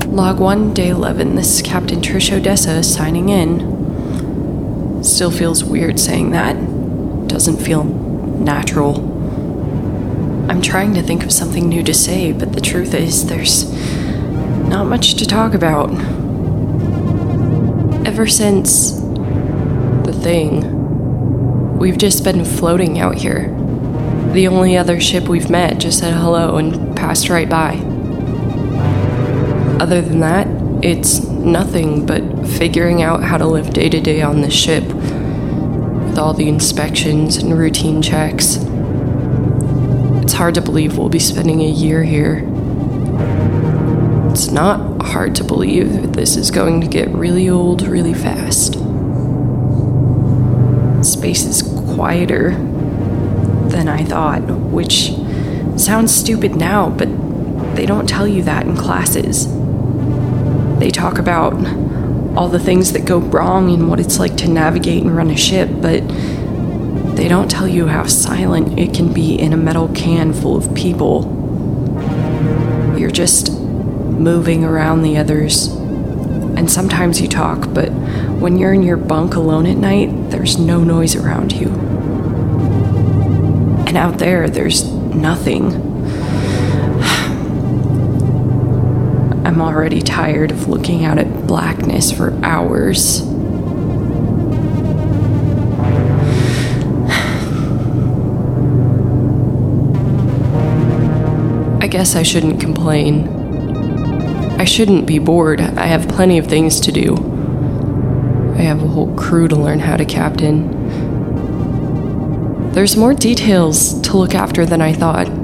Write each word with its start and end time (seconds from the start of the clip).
Log 0.00 0.40
1, 0.40 0.74
Day 0.74 0.88
11. 0.88 1.36
This 1.36 1.54
is 1.54 1.62
Captain 1.62 2.00
Trish 2.00 2.32
Odessa 2.32 2.82
signing 2.82 3.28
in. 3.28 5.04
Still 5.04 5.30
feels 5.30 5.62
weird 5.62 6.00
saying 6.00 6.32
that. 6.32 6.56
Doesn't 7.28 7.58
feel 7.58 7.84
natural. 7.84 8.96
I'm 10.50 10.60
trying 10.60 10.94
to 10.94 11.02
think 11.02 11.22
of 11.22 11.32
something 11.32 11.68
new 11.68 11.84
to 11.84 11.94
say, 11.94 12.32
but 12.32 12.54
the 12.54 12.60
truth 12.60 12.92
is, 12.92 13.26
there's 13.26 13.72
not 14.68 14.88
much 14.88 15.14
to 15.14 15.26
talk 15.26 15.54
about. 15.54 15.90
Ever 18.04 18.26
since 18.26 18.94
the 20.04 20.12
thing, 20.12 21.78
we've 21.78 21.98
just 21.98 22.24
been 22.24 22.44
floating 22.44 22.98
out 22.98 23.14
here. 23.14 23.48
The 24.32 24.48
only 24.48 24.76
other 24.76 24.98
ship 24.98 25.28
we've 25.28 25.50
met 25.50 25.78
just 25.78 26.00
said 26.00 26.14
hello 26.14 26.56
and 26.56 26.96
passed 26.96 27.28
right 27.28 27.48
by. 27.48 27.93
Other 29.84 30.00
than 30.00 30.20
that, 30.20 30.46
it's 30.82 31.20
nothing 31.24 32.06
but 32.06 32.22
figuring 32.48 33.02
out 33.02 33.22
how 33.22 33.36
to 33.36 33.44
live 33.44 33.74
day 33.74 33.90
to 33.90 34.00
day 34.00 34.22
on 34.22 34.40
the 34.40 34.50
ship 34.50 34.82
with 34.82 36.18
all 36.18 36.32
the 36.32 36.48
inspections 36.48 37.36
and 37.36 37.58
routine 37.58 38.00
checks. 38.00 38.56
It's 40.22 40.32
hard 40.32 40.54
to 40.54 40.62
believe 40.62 40.96
we'll 40.96 41.10
be 41.10 41.18
spending 41.18 41.60
a 41.60 41.68
year 41.68 42.02
here. 42.02 42.48
It's 44.30 44.50
not 44.50 45.02
hard 45.02 45.34
to 45.34 45.44
believe 45.44 45.92
that 46.00 46.14
this 46.14 46.38
is 46.38 46.50
going 46.50 46.80
to 46.80 46.86
get 46.86 47.10
really 47.10 47.50
old 47.50 47.82
really 47.82 48.14
fast. 48.14 48.76
Space 51.04 51.44
is 51.44 51.60
quieter 51.94 52.52
than 53.68 53.88
I 53.88 54.02
thought, 54.02 54.44
which 54.44 55.12
sounds 55.76 56.14
stupid 56.14 56.56
now, 56.56 56.88
but 56.88 57.10
they 57.76 57.84
don't 57.84 58.08
tell 58.08 58.26
you 58.26 58.42
that 58.44 58.64
in 58.64 58.78
classes. 58.78 59.46
They 60.84 60.90
talk 60.90 61.18
about 61.18 61.54
all 62.36 62.50
the 62.50 62.58
things 62.58 62.92
that 62.92 63.06
go 63.06 63.16
wrong 63.16 63.72
and 63.72 63.88
what 63.88 63.98
it's 63.98 64.18
like 64.18 64.36
to 64.36 64.50
navigate 64.50 65.02
and 65.02 65.16
run 65.16 65.30
a 65.30 65.36
ship, 65.36 65.70
but 65.80 66.06
they 67.16 67.26
don't 67.26 67.50
tell 67.50 67.66
you 67.66 67.86
how 67.86 68.04
silent 68.04 68.78
it 68.78 68.92
can 68.92 69.10
be 69.10 69.34
in 69.34 69.54
a 69.54 69.56
metal 69.56 69.88
can 69.94 70.34
full 70.34 70.58
of 70.58 70.74
people. 70.74 71.22
You're 72.98 73.10
just 73.10 73.50
moving 73.58 74.62
around 74.62 75.00
the 75.00 75.16
others. 75.16 75.68
And 75.68 76.70
sometimes 76.70 77.18
you 77.18 77.28
talk, 77.28 77.72
but 77.72 77.88
when 77.88 78.58
you're 78.58 78.74
in 78.74 78.82
your 78.82 78.98
bunk 78.98 79.36
alone 79.36 79.64
at 79.64 79.78
night, 79.78 80.10
there's 80.28 80.58
no 80.58 80.84
noise 80.84 81.16
around 81.16 81.52
you. 81.54 81.68
And 83.86 83.96
out 83.96 84.18
there, 84.18 84.50
there's 84.50 84.84
nothing. 84.84 85.93
I'm 89.54 89.62
already 89.62 90.02
tired 90.02 90.50
of 90.50 90.66
looking 90.66 91.04
out 91.04 91.16
at 91.16 91.46
blackness 91.46 92.10
for 92.10 92.36
hours. 92.42 93.22
I 101.80 101.86
guess 101.86 102.16
I 102.16 102.24
shouldn't 102.24 102.60
complain. 102.60 103.28
I 104.58 104.64
shouldn't 104.64 105.06
be 105.06 105.20
bored. 105.20 105.60
I 105.60 105.86
have 105.86 106.08
plenty 106.08 106.38
of 106.38 106.48
things 106.48 106.80
to 106.80 106.90
do. 106.90 107.14
I 108.58 108.62
have 108.62 108.82
a 108.82 108.88
whole 108.88 109.14
crew 109.14 109.46
to 109.46 109.54
learn 109.54 109.78
how 109.78 109.96
to 109.96 110.04
captain. 110.04 110.72
There's 112.72 112.96
more 112.96 113.14
details 113.14 114.00
to 114.00 114.16
look 114.16 114.34
after 114.34 114.66
than 114.66 114.82
I 114.82 114.92
thought. 114.92 115.43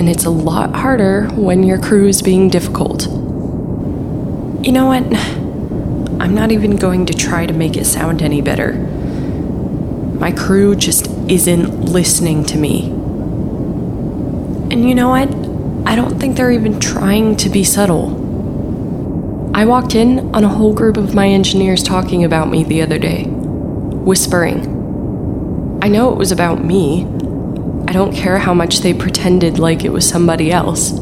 And 0.00 0.08
it's 0.08 0.24
a 0.24 0.30
lot 0.30 0.74
harder 0.74 1.26
when 1.34 1.62
your 1.62 1.76
crew 1.78 2.08
is 2.08 2.22
being 2.22 2.48
difficult. 2.48 3.04
You 3.04 4.72
know 4.72 4.86
what? 4.86 5.02
I'm 6.22 6.34
not 6.34 6.50
even 6.52 6.76
going 6.76 7.04
to 7.04 7.12
try 7.12 7.44
to 7.44 7.52
make 7.52 7.76
it 7.76 7.84
sound 7.84 8.22
any 8.22 8.40
better. 8.40 8.72
My 8.72 10.32
crew 10.32 10.74
just 10.74 11.08
isn't 11.28 11.82
listening 11.82 12.46
to 12.46 12.56
me. 12.56 12.86
And 14.70 14.88
you 14.88 14.94
know 14.94 15.10
what? 15.10 15.28
I 15.86 15.96
don't 15.96 16.18
think 16.18 16.34
they're 16.34 16.50
even 16.50 16.80
trying 16.80 17.36
to 17.36 17.50
be 17.50 17.62
subtle. 17.62 18.16
I 19.54 19.66
walked 19.66 19.94
in 19.94 20.34
on 20.34 20.44
a 20.44 20.48
whole 20.48 20.72
group 20.72 20.96
of 20.96 21.14
my 21.14 21.28
engineers 21.28 21.82
talking 21.82 22.24
about 22.24 22.48
me 22.48 22.64
the 22.64 22.80
other 22.80 22.98
day, 22.98 23.24
whispering. 23.26 24.60
I 25.82 25.88
know 25.88 26.10
it 26.10 26.16
was 26.16 26.32
about 26.32 26.64
me. 26.64 27.04
I 27.88 27.92
don't 27.92 28.14
care 28.14 28.38
how 28.38 28.54
much 28.54 28.80
they 28.80 28.94
pretended 28.94 29.58
like 29.58 29.84
it 29.84 29.92
was 29.92 30.08
somebody 30.08 30.52
else. 30.52 30.92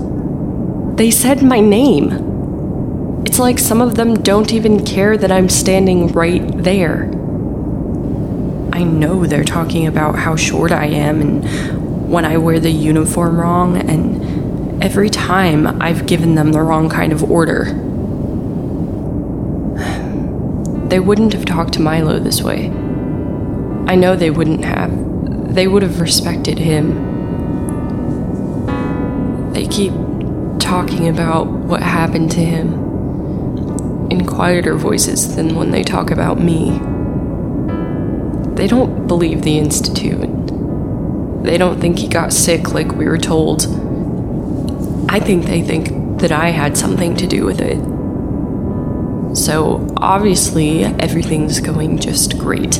They 0.96 1.10
said 1.10 1.42
my 1.42 1.60
name. 1.60 3.24
It's 3.26 3.38
like 3.38 3.58
some 3.58 3.80
of 3.80 3.94
them 3.94 4.22
don't 4.22 4.52
even 4.52 4.84
care 4.84 5.16
that 5.16 5.30
I'm 5.30 5.48
standing 5.48 6.08
right 6.08 6.42
there. 6.62 7.04
I 8.72 8.84
know 8.84 9.26
they're 9.26 9.44
talking 9.44 9.86
about 9.86 10.16
how 10.16 10.36
short 10.36 10.72
I 10.72 10.86
am 10.86 11.20
and 11.20 12.08
when 12.08 12.24
I 12.24 12.38
wear 12.38 12.58
the 12.58 12.70
uniform 12.70 13.38
wrong, 13.38 13.76
and 13.76 14.82
every 14.82 15.10
time 15.10 15.66
I've 15.82 16.06
given 16.06 16.36
them 16.36 16.52
the 16.52 16.62
wrong 16.62 16.88
kind 16.88 17.12
of 17.12 17.30
order. 17.30 17.66
They 20.88 21.00
wouldn't 21.00 21.34
have 21.34 21.44
talked 21.44 21.74
to 21.74 21.82
Milo 21.82 22.18
this 22.18 22.40
way. 22.40 22.68
I 23.86 23.94
know 23.94 24.16
they 24.16 24.30
wouldn't 24.30 24.64
have. 24.64 24.90
They 25.58 25.66
would 25.66 25.82
have 25.82 26.00
respected 26.00 26.56
him. 26.56 26.94
They 29.52 29.66
keep 29.66 29.92
talking 30.60 31.08
about 31.08 31.48
what 31.48 31.82
happened 31.82 32.30
to 32.30 32.44
him 32.44 32.74
in 34.08 34.24
quieter 34.24 34.76
voices 34.76 35.34
than 35.34 35.56
when 35.56 35.72
they 35.72 35.82
talk 35.82 36.12
about 36.12 36.38
me. 36.38 36.78
They 38.54 38.68
don't 38.68 39.08
believe 39.08 39.42
the 39.42 39.58
Institute. 39.58 40.20
They 41.42 41.58
don't 41.58 41.80
think 41.80 41.98
he 41.98 42.06
got 42.06 42.32
sick 42.32 42.72
like 42.72 42.92
we 42.92 43.06
were 43.06 43.18
told. 43.18 43.62
I 45.08 45.18
think 45.18 45.46
they 45.46 45.62
think 45.62 46.20
that 46.20 46.30
I 46.30 46.50
had 46.50 46.78
something 46.78 47.16
to 47.16 47.26
do 47.26 47.44
with 47.44 47.60
it. 47.60 47.78
So, 49.36 49.92
obviously, 49.96 50.84
everything's 50.84 51.58
going 51.58 51.98
just 51.98 52.38
great. 52.38 52.78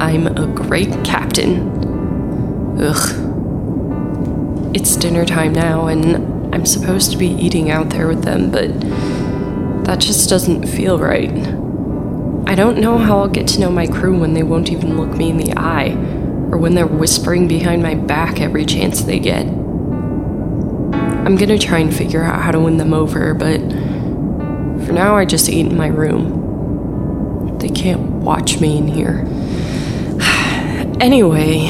I'm 0.00 0.26
a 0.26 0.46
great 0.46 1.04
captain. 1.04 1.68
Ugh. 2.80 4.74
It's 4.74 4.96
dinner 4.96 5.26
time 5.26 5.52
now, 5.52 5.88
and 5.88 6.54
I'm 6.54 6.64
supposed 6.64 7.10
to 7.12 7.18
be 7.18 7.26
eating 7.26 7.70
out 7.70 7.90
there 7.90 8.08
with 8.08 8.24
them, 8.24 8.50
but 8.50 8.80
that 9.84 9.98
just 10.00 10.30
doesn't 10.30 10.66
feel 10.66 10.98
right. 10.98 11.30
I 12.48 12.54
don't 12.54 12.78
know 12.78 12.96
how 12.96 13.18
I'll 13.18 13.28
get 13.28 13.46
to 13.48 13.60
know 13.60 13.70
my 13.70 13.86
crew 13.86 14.18
when 14.18 14.32
they 14.32 14.42
won't 14.42 14.72
even 14.72 14.96
look 14.96 15.14
me 15.18 15.28
in 15.28 15.36
the 15.36 15.52
eye, 15.54 15.90
or 16.50 16.56
when 16.56 16.74
they're 16.74 16.86
whispering 16.86 17.46
behind 17.46 17.82
my 17.82 17.94
back 17.94 18.40
every 18.40 18.64
chance 18.64 19.02
they 19.02 19.18
get. 19.18 19.46
I'm 19.46 21.36
gonna 21.36 21.58
try 21.58 21.78
and 21.78 21.94
figure 21.94 22.24
out 22.24 22.40
how 22.40 22.52
to 22.52 22.58
win 22.58 22.78
them 22.78 22.94
over, 22.94 23.34
but 23.34 23.60
for 23.60 24.92
now 24.92 25.14
I 25.16 25.26
just 25.26 25.50
eat 25.50 25.66
in 25.66 25.76
my 25.76 25.88
room. 25.88 27.58
They 27.58 27.68
can't 27.68 28.00
watch 28.00 28.60
me 28.60 28.78
in 28.78 28.88
here. 28.88 29.26
Anyway, 31.00 31.66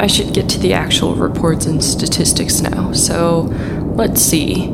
I 0.00 0.06
should 0.06 0.32
get 0.32 0.48
to 0.48 0.58
the 0.58 0.72
actual 0.72 1.14
reports 1.14 1.66
and 1.66 1.84
statistics 1.84 2.62
now. 2.62 2.90
So, 2.92 3.42
let's 3.94 4.22
see. 4.22 4.70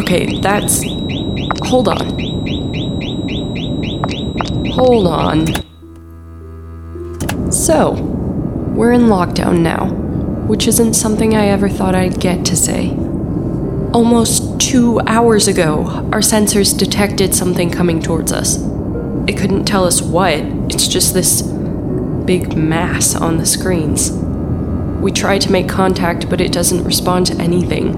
Okay, 0.00 0.40
that's. 0.40 0.82
Hold 1.68 1.86
on. 1.86 2.18
Hold 4.72 5.06
on. 5.06 5.46
So, 7.52 7.92
we're 8.74 8.90
in 8.90 9.02
lockdown 9.02 9.60
now, 9.60 9.86
which 10.48 10.66
isn't 10.66 10.94
something 10.94 11.36
I 11.36 11.46
ever 11.46 11.68
thought 11.68 11.94
I'd 11.94 12.18
get 12.18 12.44
to 12.46 12.56
say. 12.56 12.90
Almost 13.92 14.60
two 14.60 14.98
hours 15.06 15.46
ago, 15.46 15.84
our 16.12 16.22
sensors 16.22 16.76
detected 16.76 17.36
something 17.36 17.70
coming 17.70 18.02
towards 18.02 18.32
us. 18.32 18.56
It 19.28 19.36
couldn't 19.36 19.64
tell 19.64 19.84
us 19.84 20.02
what, 20.02 20.40
it's 20.70 20.88
just 20.88 21.14
this 21.14 21.42
big 22.28 22.54
mass 22.58 23.14
on 23.14 23.38
the 23.38 23.46
screens. 23.46 24.10
We 25.00 25.10
try 25.10 25.38
to 25.38 25.50
make 25.50 25.66
contact, 25.66 26.28
but 26.28 26.42
it 26.42 26.52
doesn't 26.52 26.84
respond 26.84 27.24
to 27.28 27.40
anything. 27.40 27.96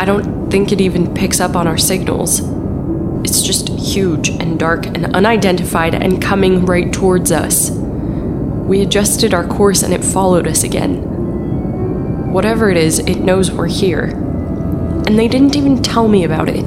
I 0.00 0.04
don't 0.04 0.50
think 0.50 0.72
it 0.72 0.80
even 0.80 1.14
picks 1.14 1.38
up 1.38 1.54
on 1.54 1.68
our 1.68 1.78
signals. 1.78 2.40
It's 3.22 3.40
just 3.40 3.68
huge 3.68 4.30
and 4.30 4.58
dark 4.58 4.86
and 4.86 5.14
unidentified 5.14 5.94
and 5.94 6.20
coming 6.20 6.66
right 6.66 6.92
towards 6.92 7.30
us. 7.30 7.70
We 7.70 8.80
adjusted 8.80 9.32
our 9.32 9.46
course 9.46 9.84
and 9.84 9.94
it 9.94 10.02
followed 10.02 10.48
us 10.48 10.64
again. 10.64 12.32
Whatever 12.32 12.68
it 12.68 12.76
is, 12.76 12.98
it 12.98 13.20
knows 13.20 13.52
we're 13.52 13.68
here. 13.68 14.06
And 15.06 15.16
they 15.16 15.28
didn't 15.28 15.54
even 15.54 15.84
tell 15.84 16.08
me 16.08 16.24
about 16.24 16.48
it. 16.48 16.64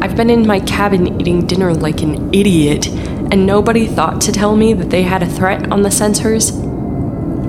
I've 0.00 0.16
been 0.16 0.30
in 0.30 0.46
my 0.46 0.60
cabin 0.60 1.20
eating 1.20 1.46
dinner 1.46 1.74
like 1.74 2.00
an 2.00 2.32
idiot, 2.32 2.86
and 3.30 3.46
nobody 3.46 3.86
thought 3.86 4.20
to 4.22 4.32
tell 4.32 4.56
me 4.56 4.72
that 4.74 4.90
they 4.90 5.02
had 5.02 5.22
a 5.22 5.26
threat 5.26 5.70
on 5.70 5.82
the 5.82 5.88
sensors? 5.88 6.52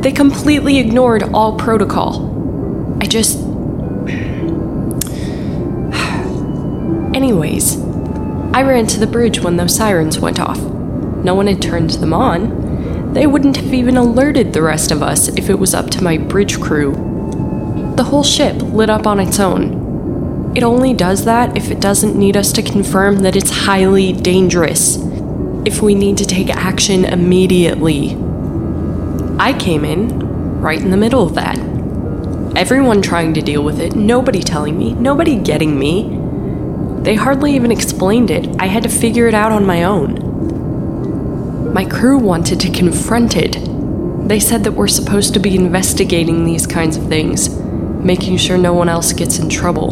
They 0.02 0.12
completely 0.12 0.78
ignored 0.78 1.24
all 1.34 1.58
protocol. 1.58 2.98
I 3.02 3.06
just. 3.06 3.38
anyways. 7.16 7.78
I 8.52 8.64
ran 8.64 8.88
to 8.88 9.00
the 9.00 9.08
bridge 9.08 9.42
when 9.42 9.58
those 9.58 9.76
sirens 9.76 10.20
went 10.20 10.40
off. 10.40 10.60
No 10.60 11.36
one 11.36 11.48
had 11.48 11.62
turned 11.62 11.92
them 11.92 12.14
on. 12.14 13.14
They 13.14 13.28
wouldn't 13.28 13.58
have 13.58 13.74
even 13.74 13.98
alerted 13.98 14.54
the 14.54 14.62
rest 14.62 14.92
of 14.92 15.04
us 15.04 15.28
if 15.30 15.50
it 15.50 15.60
was 15.60 15.74
up 15.74 15.90
to 15.92 16.04
my 16.04 16.18
bridge 16.18 16.60
crew. 16.60 16.94
The 17.96 18.04
whole 18.04 18.24
ship 18.24 18.62
lit 18.62 18.90
up 18.90 19.06
on 19.06 19.20
its 19.20 19.40
own. 19.40 20.54
It 20.56 20.64
only 20.64 20.94
does 20.94 21.26
that 21.26 21.58
if 21.58 21.70
it 21.70 21.80
doesn't 21.80 22.16
need 22.16 22.38
us 22.38 22.52
to 22.54 22.64
confirm 22.64 23.20
that 23.20 23.36
it's 23.36 23.66
highly 23.66 24.14
dangerous. 24.14 24.98
If 25.66 25.82
we 25.82 25.94
need 25.94 26.18
to 26.18 26.26
take 26.26 26.50
action 26.50 27.06
immediately. 27.06 28.18
I 29.38 29.54
came 29.58 29.84
in 29.84 30.62
right 30.62 30.80
in 30.80 30.90
the 30.90 30.98
middle 30.98 31.24
of 31.24 31.36
that. 31.36 31.58
Everyone 32.56 33.02
trying 33.02 33.34
to 33.36 33.42
deal 33.42 33.64
with 33.64 33.80
it, 33.80 33.96
nobody 33.96 34.42
telling 34.42 34.78
me, 34.78 34.94
nobody 34.94 35.36
getting 35.38 35.78
me. 35.78 36.18
They 37.04 37.16
hardly 37.16 37.56
even 37.56 37.72
explained 37.72 38.32
it. 38.32 38.48
I 38.60 38.66
had 38.68 38.84
to 38.84 38.90
figure 38.90 39.28
it 39.28 39.34
out 39.34 39.52
on 39.52 39.66
my 39.66 39.84
own. 39.84 41.74
My 41.74 41.86
crew 41.86 42.18
wanted 42.18 42.60
to 42.62 42.72
confront 42.72 43.36
it. 43.38 43.58
They 44.28 44.40
said 44.40 44.64
that 44.64 44.74
we're 44.74 44.88
supposed 44.88 45.34
to 45.34 45.40
be 45.40 45.56
investigating 45.56 46.46
these 46.46 46.66
kinds 46.68 46.98
of 46.98 47.08
things, 47.08 47.50
making 47.60 48.38
sure 48.38 48.58
no 48.58 48.74
one 48.74 48.90
else 48.90 49.14
gets 49.14 49.40
in 49.40 49.50
trouble. 49.50 49.92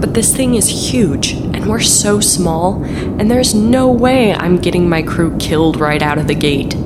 But 0.00 0.14
this 0.14 0.34
thing 0.34 0.54
is 0.54 0.90
huge, 0.90 1.34
and 1.58 1.68
we're 1.68 1.80
so 1.80 2.20
small, 2.20 2.84
and 2.84 3.28
there's 3.28 3.52
no 3.52 3.90
way 3.90 4.32
I'm 4.32 4.58
getting 4.58 4.88
my 4.88 5.02
crew 5.02 5.36
killed 5.38 5.80
right 5.80 6.00
out 6.00 6.16
of 6.16 6.28
the 6.28 6.34
gate. 6.34 6.76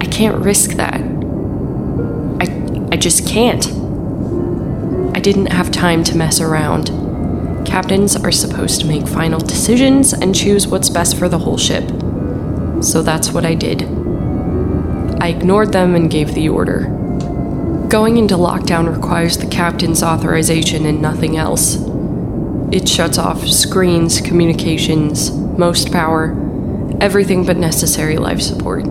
I 0.00 0.06
can't 0.06 0.42
risk 0.42 0.70
that. 0.76 1.02
I, 2.40 2.88
I 2.90 2.96
just 2.96 3.28
can't. 3.28 3.66
I 5.14 5.20
didn't 5.20 5.52
have 5.52 5.70
time 5.70 6.04
to 6.04 6.16
mess 6.16 6.40
around. 6.40 6.86
Captains 7.66 8.16
are 8.16 8.32
supposed 8.32 8.80
to 8.80 8.86
make 8.86 9.06
final 9.06 9.38
decisions 9.38 10.14
and 10.14 10.34
choose 10.34 10.66
what's 10.66 10.88
best 10.88 11.18
for 11.18 11.28
the 11.28 11.40
whole 11.40 11.58
ship. 11.58 11.84
So 12.82 13.02
that's 13.02 13.30
what 13.30 13.44
I 13.44 13.54
did. 13.54 13.82
I 15.20 15.28
ignored 15.28 15.72
them 15.72 15.94
and 15.94 16.10
gave 16.10 16.32
the 16.32 16.48
order. 16.48 16.84
Going 17.90 18.16
into 18.16 18.36
lockdown 18.36 18.90
requires 18.90 19.36
the 19.36 19.46
captain's 19.46 20.02
authorization 20.02 20.86
and 20.86 21.02
nothing 21.02 21.36
else. 21.36 21.91
It 22.72 22.88
shuts 22.88 23.18
off 23.18 23.46
screens, 23.46 24.20
communications, 24.20 25.30
most 25.30 25.92
power, 25.92 26.30
everything 27.00 27.44
but 27.44 27.56
necessary 27.56 28.16
life 28.16 28.40
support. 28.40 28.84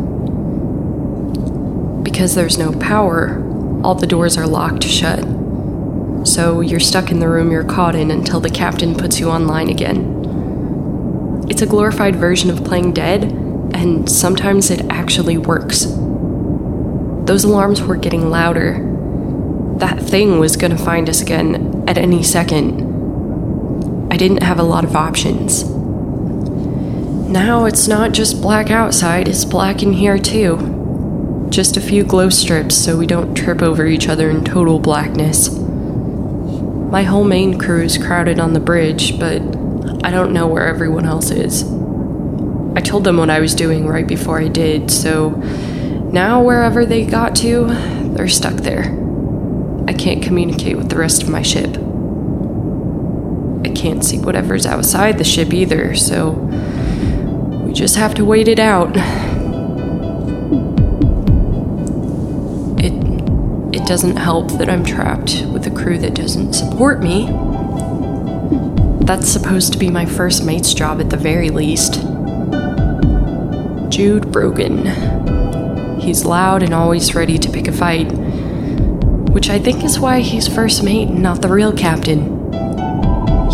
Because 2.04 2.36
there's 2.36 2.58
no 2.58 2.72
power, 2.74 3.42
all 3.84 3.96
the 3.96 4.08
doors 4.08 4.38
are 4.38 4.48
locked 4.48 4.84
shut 4.84 5.26
so 6.24 6.62
you're 6.62 6.80
stuck 6.80 7.12
in 7.12 7.20
the 7.20 7.28
room 7.28 7.52
you're 7.52 7.64
caught 7.64 7.96
in 7.96 8.12
until 8.12 8.40
the 8.40 8.50
captain 8.50 8.96
puts 8.96 9.20
you 9.20 9.30
online 9.30 9.70
again. 9.70 11.46
It's 11.50 11.62
a 11.62 11.68
glorified 11.68 12.16
version 12.16 12.50
of 12.50 12.64
playing 12.64 12.94
dead, 12.94 13.24
and 13.74 14.10
sometimes 14.10 14.70
it 14.70 14.86
actually 14.90 15.38
works. 15.38 15.86
Those 17.26 17.44
alarms 17.44 17.82
were 17.82 17.96
getting 17.96 18.30
louder. 18.30 18.88
That 19.78 20.00
thing 20.00 20.40
was 20.40 20.56
gonna 20.56 20.78
find 20.78 21.10
us 21.10 21.22
again 21.22 21.84
at 21.88 21.98
any 21.98 22.24
second. 22.24 22.91
I 24.12 24.18
didn't 24.18 24.44
have 24.44 24.60
a 24.60 24.64
lot 24.64 24.84
of 24.84 24.94
options. 24.94 25.64
Now 27.30 27.64
it's 27.64 27.88
not 27.88 28.12
just 28.12 28.42
black 28.42 28.70
outside, 28.70 29.30
it's 29.30 29.46
black 29.46 29.82
in 29.84 29.94
here 29.94 30.20
too. 30.20 31.48
Just 31.50 31.78
a 31.78 31.82
few 31.82 32.04
glow 32.04 32.28
strips 32.28 32.76
so 32.76 32.98
we 32.98 33.08
don't 33.08 33.34
trip 33.36 33.62
over 33.62 33.86
each 33.88 34.10
other 34.10 34.30
in 34.30 34.44
total 34.44 34.80
blackness. 34.80 35.50
My 35.50 37.04
whole 37.04 37.24
main 37.24 37.58
crew 37.58 37.84
is 37.84 37.98
crowded 37.98 38.38
on 38.38 38.52
the 38.52 38.60
bridge, 38.60 39.18
but 39.18 39.42
I 40.04 40.12
don't 40.12 40.34
know 40.34 40.46
where 40.46 40.68
everyone 40.68 41.06
else 41.06 41.32
is. 41.32 41.64
I 42.76 42.82
told 42.82 43.06
them 43.06 43.16
what 43.16 43.30
I 43.30 43.40
was 43.40 43.56
doing 43.56 43.88
right 43.88 44.06
before 44.06 44.42
I 44.42 44.50
did, 44.50 44.92
so 44.92 45.30
now 46.12 46.44
wherever 46.44 46.86
they 46.86 47.06
got 47.06 47.34
to, 47.38 47.68
they're 48.14 48.28
stuck 48.28 48.56
there. 48.56 48.94
I 49.88 49.94
can't 49.94 50.22
communicate 50.22 50.76
with 50.76 50.90
the 50.90 50.98
rest 50.98 51.24
of 51.24 51.30
my 51.30 51.44
ship. 51.44 51.78
Can't 53.82 54.06
see 54.06 54.20
whatever's 54.20 54.68
outside 54.68 55.18
the 55.18 55.24
ship 55.24 55.56
either, 55.56 55.96
so 55.96 56.34
we 57.66 57.74
just 57.74 57.96
have 57.96 58.14
to 58.14 58.24
wait 58.24 58.48
it 58.48 58.60
out. 58.60 58.96
It 63.74 63.88
doesn't 63.88 64.18
help 64.18 64.52
that 64.60 64.70
I'm 64.70 64.86
trapped 64.86 65.48
with 65.52 65.66
a 65.66 65.72
crew 65.72 65.98
that 65.98 66.14
doesn't 66.14 66.54
support 66.54 67.02
me. 67.02 67.26
That's 69.04 69.28
supposed 69.28 69.74
to 69.74 69.80
be 69.80 69.90
my 69.90 70.06
first 70.06 70.46
mate's 70.46 70.76
job 70.76 71.02
at 71.02 71.10
the 71.10 71.18
very 71.18 71.50
least. 71.50 71.96
Jude 73.90 74.32
Broegan. 74.32 76.00
He's 76.00 76.24
loud 76.24 76.62
and 76.62 76.76
always 76.76 77.16
ready 77.16 77.40
to 77.40 77.50
pick 77.50 77.68
a 77.68 77.72
fight, 77.72 78.12
which 79.32 79.50
I 79.50 79.58
think 79.58 79.84
is 79.84 80.00
why 80.00 80.20
he's 80.20 80.48
first 80.48 80.84
mate 80.84 81.10
and 81.10 81.24
not 81.24 81.42
the 81.42 81.50
real 81.50 81.74
captain. 81.74 82.41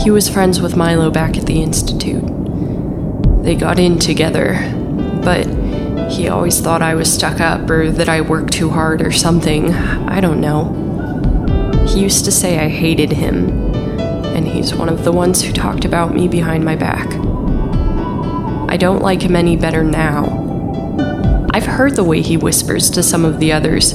He 0.08 0.12
was 0.12 0.30
friends 0.30 0.62
with 0.62 0.78
Milo 0.78 1.12
back 1.12 1.36
at 1.38 1.48
the 1.48 1.62
Institute. 1.62 2.24
They 3.44 3.56
got 3.56 3.78
in 3.78 4.00
together, 4.00 4.54
but 5.22 5.46
he 6.10 6.30
always 6.30 6.62
thought 6.62 6.82
I 6.82 6.96
was 6.96 7.14
stuck 7.14 7.42
up 7.42 7.70
or 7.70 7.92
that 7.92 8.08
I 8.08 8.22
worked 8.22 8.54
too 8.54 8.70
hard 8.70 9.02
or 9.02 9.12
something. 9.12 9.74
I 9.74 10.22
don't 10.22 10.40
know. 10.40 11.84
He 11.90 12.00
used 12.00 12.24
to 12.24 12.32
say 12.32 12.58
I 12.58 12.70
hated 12.70 13.12
him, 13.12 13.50
and 14.34 14.48
he's 14.48 14.74
one 14.74 14.88
of 14.88 15.04
the 15.04 15.12
ones 15.12 15.42
who 15.42 15.52
talked 15.52 15.84
about 15.84 16.16
me 16.16 16.30
behind 16.30 16.64
my 16.64 16.78
back. 16.78 17.08
I 18.72 18.78
don't 18.78 19.02
like 19.02 19.24
him 19.24 19.36
any 19.36 19.58
better 19.58 19.84
now. 19.84 21.48
I've 21.54 21.66
heard 21.66 21.98
the 21.98 22.06
way 22.06 22.22
he 22.22 22.38
whispers 22.38 22.90
to 22.92 23.04
some 23.04 23.26
of 23.26 23.42
the 23.42 23.52
others. 23.52 23.92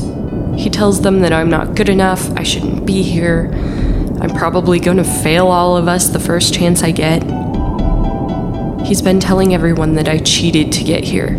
He 0.56 0.68
tells 0.68 1.00
them 1.00 1.20
that 1.20 1.32
I'm 1.32 1.48
not 1.48 1.74
good 1.74 1.88
enough, 1.88 2.30
I 2.36 2.42
shouldn't 2.42 2.84
be 2.84 3.02
here, 3.02 3.50
I'm 4.22 4.30
probably 4.36 4.78
gonna 4.78 5.02
fail 5.02 5.48
all 5.48 5.76
of 5.76 5.88
us 5.88 6.10
the 6.10 6.20
first 6.20 6.54
chance 6.54 6.84
I 6.84 6.92
get. 6.92 7.24
He's 8.86 9.02
been 9.02 9.18
telling 9.18 9.52
everyone 9.52 9.94
that 9.94 10.08
I 10.08 10.18
cheated 10.18 10.70
to 10.74 10.84
get 10.84 11.02
here 11.02 11.34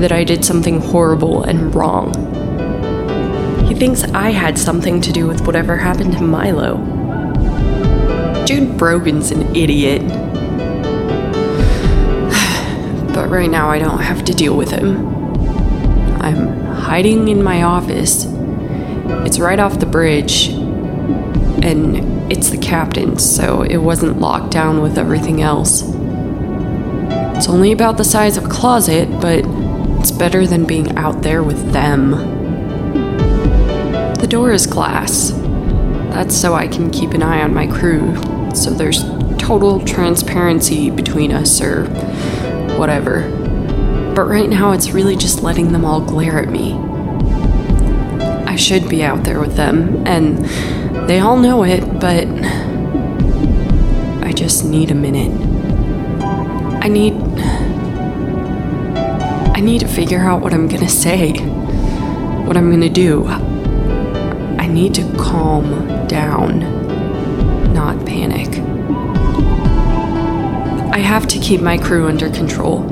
that 0.00 0.12
I 0.12 0.24
did 0.24 0.44
something 0.44 0.78
horrible 0.78 1.44
and 1.44 1.74
wrong. 1.74 2.12
He 3.66 3.74
thinks 3.74 4.04
I 4.04 4.28
had 4.28 4.58
something 4.58 5.00
to 5.00 5.10
do 5.10 5.26
with 5.26 5.46
whatever 5.46 5.78
happened 5.78 6.18
to 6.18 6.22
Milo. 6.22 6.76
Jude 8.44 8.76
Broegan's 8.76 9.30
an 9.30 9.56
idiot. 9.56 10.02
but 13.14 13.30
right 13.30 13.50
now 13.50 13.70
I 13.70 13.78
don't 13.78 14.02
have 14.02 14.22
to 14.26 14.34
deal 14.34 14.54
with 14.54 14.70
him. 14.70 15.06
I'm 16.20 16.60
hiding 16.74 17.28
in 17.28 17.42
my 17.42 17.62
office. 17.62 18.26
It's 19.24 19.38
right 19.38 19.58
off 19.58 19.80
the 19.80 19.86
bridge, 19.86 20.48
and 21.62 22.17
it's 22.30 22.50
the 22.50 22.58
captain's, 22.58 23.24
so 23.24 23.62
it 23.62 23.78
wasn't 23.78 24.20
locked 24.20 24.50
down 24.50 24.82
with 24.82 24.98
everything 24.98 25.40
else. 25.42 25.82
It's 27.36 27.48
only 27.48 27.72
about 27.72 27.96
the 27.96 28.04
size 28.04 28.36
of 28.36 28.44
a 28.46 28.48
closet, 28.48 29.08
but 29.20 29.44
it's 30.00 30.10
better 30.10 30.46
than 30.46 30.64
being 30.64 30.96
out 30.96 31.22
there 31.22 31.42
with 31.42 31.72
them. 31.72 32.10
The 34.14 34.26
door 34.28 34.52
is 34.52 34.66
glass. 34.66 35.30
That's 36.10 36.36
so 36.36 36.54
I 36.54 36.66
can 36.66 36.90
keep 36.90 37.12
an 37.12 37.22
eye 37.22 37.42
on 37.42 37.54
my 37.54 37.66
crew, 37.66 38.16
so 38.54 38.70
there's 38.70 39.04
total 39.38 39.84
transparency 39.84 40.90
between 40.90 41.32
us 41.32 41.60
or 41.60 41.84
whatever. 42.76 43.22
But 44.14 44.24
right 44.24 44.48
now, 44.48 44.72
it's 44.72 44.90
really 44.90 45.16
just 45.16 45.42
letting 45.42 45.72
them 45.72 45.84
all 45.84 46.00
glare 46.00 46.40
at 46.40 46.50
me. 46.50 46.74
I 48.46 48.56
should 48.56 48.88
be 48.88 49.04
out 49.04 49.22
there 49.24 49.38
with 49.38 49.54
them, 49.54 50.06
and 50.06 50.44
they 51.08 51.20
all 51.20 51.38
know 51.38 51.64
it, 51.64 51.80
but 51.98 52.28
I 54.22 54.30
just 54.34 54.62
need 54.66 54.90
a 54.90 54.94
minute. 54.94 55.32
I 56.84 56.88
need 56.88 57.14
I 59.56 59.60
need 59.60 59.80
to 59.80 59.88
figure 59.88 60.20
out 60.20 60.42
what 60.42 60.52
I'm 60.52 60.68
gonna 60.68 60.86
say, 60.86 61.32
what 62.44 62.58
I'm 62.58 62.70
gonna 62.70 62.90
do. 62.90 63.26
I 63.26 64.66
need 64.66 64.94
to 64.96 65.02
calm 65.16 66.06
down, 66.08 66.60
not 67.72 68.04
panic. 68.04 68.58
I 70.92 70.98
have 70.98 71.26
to 71.28 71.38
keep 71.38 71.62
my 71.62 71.78
crew 71.78 72.06
under 72.06 72.28
control. 72.28 72.82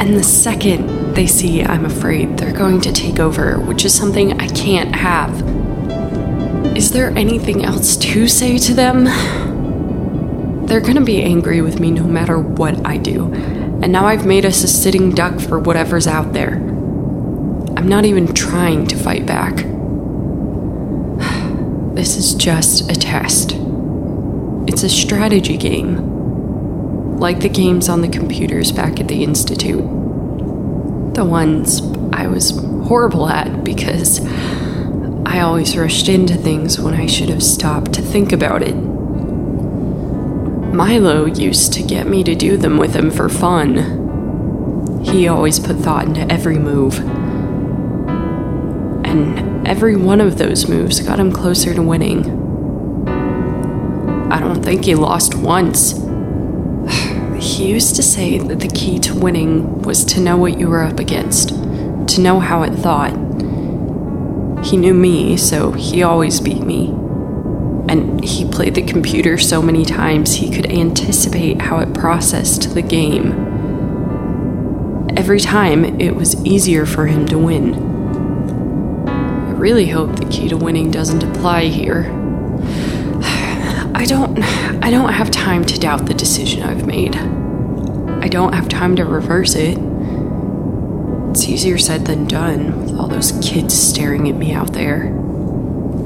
And 0.00 0.16
the 0.16 0.24
second 0.24 1.14
they 1.14 1.28
see 1.28 1.62
I'm 1.62 1.84
afraid, 1.84 2.38
they're 2.38 2.52
going 2.52 2.80
to 2.80 2.92
take 2.92 3.20
over, 3.20 3.60
which 3.60 3.84
is 3.84 3.94
something 3.94 4.40
I 4.40 4.48
can't 4.48 4.96
have. 4.96 5.51
Is 6.76 6.90
there 6.92 7.10
anything 7.10 7.64
else 7.64 7.96
to 7.96 8.28
say 8.28 8.58
to 8.58 8.74
them? 8.74 9.04
They're 10.66 10.80
gonna 10.80 11.04
be 11.04 11.22
angry 11.22 11.60
with 11.60 11.80
me 11.80 11.90
no 11.90 12.04
matter 12.04 12.38
what 12.38 12.86
I 12.86 12.96
do 12.96 13.32
and 13.82 13.90
now 13.90 14.06
I've 14.06 14.24
made 14.24 14.46
us 14.46 14.62
a 14.62 14.68
sitting 14.68 15.10
duck 15.10 15.40
for 15.40 15.58
whatever's 15.58 16.06
out 16.06 16.32
there. 16.32 16.54
I'm 17.76 17.88
not 17.88 18.04
even 18.04 18.32
trying 18.32 18.86
to 18.86 18.96
fight 18.96 19.26
back. 19.26 19.56
This 21.92 22.16
is 22.16 22.34
just 22.34 22.90
a 22.90 22.94
test. 22.94 23.52
It's 24.66 24.82
a 24.82 24.88
strategy 24.88 25.58
game, 25.58 27.18
like 27.18 27.40
the 27.40 27.50
games 27.50 27.90
on 27.90 28.00
the 28.00 28.08
computers 28.08 28.72
back 28.72 28.98
at 28.98 29.08
the 29.08 29.22
Institute. 29.22 29.84
The 31.14 31.24
ones 31.24 31.82
I 32.14 32.28
was 32.28 32.50
horrible 32.86 33.28
at 33.28 33.62
because 33.62 34.20
I 35.24 35.40
always 35.40 35.76
rushed 35.76 36.08
into 36.08 36.34
things 36.34 36.80
when 36.80 36.94
I 36.94 37.06
should 37.06 37.28
have 37.28 37.42
stopped 37.42 37.92
to 37.94 38.02
think 38.02 38.32
about 38.32 38.62
it. 38.62 38.74
Milo 40.74 41.26
used 41.26 41.72
to 41.74 41.82
get 41.82 42.06
me 42.06 42.24
to 42.24 42.34
do 42.34 42.56
them 42.56 42.78
with 42.78 42.94
him 42.96 43.10
for 43.10 43.28
fun. 43.28 45.02
He 45.04 45.28
always 45.28 45.60
put 45.60 45.76
thought 45.76 46.06
into 46.06 46.30
every 46.32 46.58
move. 46.58 46.98
And 49.04 49.68
every 49.68 49.96
one 49.96 50.20
of 50.20 50.38
those 50.38 50.68
moves 50.68 51.00
got 51.00 51.20
him 51.20 51.30
closer 51.30 51.74
to 51.74 51.82
winning. 51.82 52.40
I 54.32 54.40
don't 54.40 54.62
think 54.62 54.84
he 54.86 54.94
lost 54.94 55.34
once. 55.34 55.92
He 57.42 57.68
used 57.68 57.96
to 57.96 58.04
say 58.04 58.38
that 58.38 58.60
the 58.60 58.68
key 58.68 59.00
to 59.00 59.14
winning 59.18 59.82
was 59.82 60.04
to 60.04 60.20
know 60.20 60.36
what 60.36 60.60
you 60.60 60.68
were 60.68 60.84
up 60.84 61.00
against, 61.00 61.48
to 61.48 62.20
know 62.20 62.38
how 62.38 62.62
it 62.62 62.72
thought. 62.72 63.12
He 64.62 64.76
knew 64.76 64.94
me, 64.94 65.36
so 65.36 65.72
he 65.72 66.02
always 66.02 66.40
beat 66.40 66.62
me. 66.62 66.88
And 67.88 68.24
he 68.24 68.48
played 68.48 68.74
the 68.74 68.82
computer 68.82 69.36
so 69.36 69.60
many 69.60 69.84
times 69.84 70.34
he 70.34 70.50
could 70.50 70.66
anticipate 70.70 71.62
how 71.62 71.80
it 71.80 71.92
processed 71.92 72.74
the 72.74 72.82
game. 72.82 73.50
Every 75.16 75.40
time, 75.40 76.00
it 76.00 76.14
was 76.14 76.42
easier 76.44 76.86
for 76.86 77.06
him 77.06 77.26
to 77.26 77.38
win. 77.38 77.74
I 79.08 79.50
really 79.50 79.88
hope 79.88 80.16
the 80.16 80.26
key 80.26 80.48
to 80.48 80.56
winning 80.56 80.90
doesn't 80.90 81.22
apply 81.22 81.64
here. 81.64 82.10
I 83.94 84.04
don't 84.08 84.38
I 84.82 84.90
don't 84.90 85.12
have 85.12 85.30
time 85.30 85.64
to 85.66 85.78
doubt 85.78 86.06
the 86.06 86.14
decision 86.14 86.62
I've 86.62 86.86
made. 86.86 87.14
I 87.16 88.28
don't 88.28 88.54
have 88.54 88.68
time 88.68 88.96
to 88.96 89.04
reverse 89.04 89.54
it. 89.54 89.76
It's 91.32 91.48
easier 91.48 91.78
said 91.78 92.04
than 92.04 92.26
done 92.26 92.82
with 92.82 92.94
all 93.00 93.08
those 93.08 93.32
kids 93.40 93.72
staring 93.72 94.28
at 94.28 94.34
me 94.34 94.52
out 94.52 94.74
there. 94.74 95.04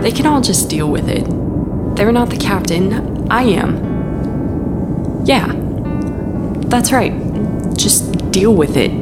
they 0.00 0.12
can 0.12 0.24
all 0.24 0.40
just 0.40 0.70
deal 0.70 0.90
with 0.90 1.10
it. 1.10 1.26
They're 1.94 2.10
not 2.10 2.30
the 2.30 2.38
captain, 2.38 3.30
I 3.30 3.42
am. 3.42 5.26
Yeah, 5.26 5.52
that's 6.68 6.90
right. 6.90 7.12
Just 7.76 8.30
deal 8.30 8.54
with 8.54 8.78
it. 8.78 8.92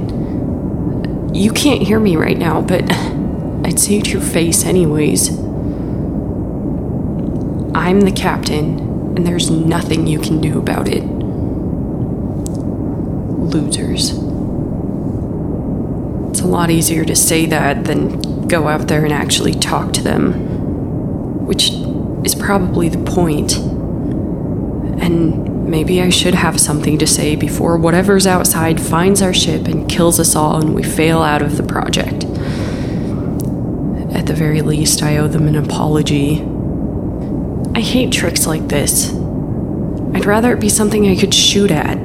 You 1.32 1.52
can't 1.52 1.82
hear 1.82 2.00
me 2.00 2.16
right 2.16 2.36
now, 2.36 2.60
but 2.60 2.82
I'd 3.64 3.78
to 3.78 4.10
your 4.10 4.20
face, 4.20 4.64
anyways. 4.64 5.28
I'm 7.76 8.00
the 8.00 8.12
captain, 8.12 8.80
and 9.16 9.24
there's 9.24 9.52
nothing 9.52 10.08
you 10.08 10.18
can 10.18 10.40
do 10.40 10.58
about 10.58 10.88
it. 10.88 11.04
Losers 13.54 14.25
a 16.46 16.48
lot 16.48 16.70
easier 16.70 17.04
to 17.04 17.16
say 17.16 17.44
that 17.46 17.86
than 17.86 18.46
go 18.46 18.68
out 18.68 18.86
there 18.86 19.02
and 19.04 19.12
actually 19.12 19.52
talk 19.52 19.92
to 19.94 20.00
them, 20.00 21.44
which 21.44 21.72
is 22.24 22.36
probably 22.36 22.88
the 22.88 23.02
point. 23.02 23.56
And 25.02 25.68
maybe 25.68 26.00
I 26.00 26.10
should 26.10 26.34
have 26.34 26.60
something 26.60 26.98
to 26.98 27.06
say 27.06 27.34
before 27.34 27.76
whatever's 27.78 28.28
outside 28.28 28.80
finds 28.80 29.22
our 29.22 29.34
ship 29.34 29.66
and 29.66 29.88
kills 29.88 30.20
us 30.20 30.36
all 30.36 30.60
and 30.60 30.72
we 30.72 30.84
fail 30.84 31.20
out 31.20 31.42
of 31.42 31.56
the 31.56 31.64
project. 31.64 32.22
At 34.14 34.26
the 34.26 34.34
very 34.34 34.62
least, 34.62 35.02
I 35.02 35.16
owe 35.16 35.26
them 35.26 35.48
an 35.48 35.56
apology. 35.56 36.46
I 37.74 37.80
hate 37.80 38.12
tricks 38.12 38.46
like 38.46 38.68
this. 38.68 39.12
I'd 40.14 40.24
rather 40.24 40.52
it 40.52 40.60
be 40.60 40.68
something 40.68 41.08
I 41.08 41.16
could 41.16 41.34
shoot 41.34 41.72
at 41.72 41.98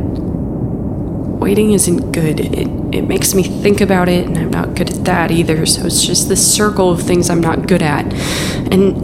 waiting 1.42 1.72
isn't 1.72 2.12
good. 2.12 2.40
It, 2.40 2.68
it 2.96 3.02
makes 3.02 3.34
me 3.34 3.42
think 3.42 3.82
about 3.82 4.08
it, 4.08 4.28
and 4.28 4.38
I'm 4.38 4.52
not 4.52 4.76
good 4.76 4.92
at 4.92 5.04
that 5.06 5.32
either. 5.32 5.66
So 5.66 5.86
it's 5.86 6.06
just 6.06 6.30
this 6.30 6.56
circle 6.56 6.92
of 6.92 7.02
things 7.02 7.30
I'm 7.30 7.42
not 7.42 7.68
good 7.68 7.82
at. 7.82 8.06
And 8.72 9.04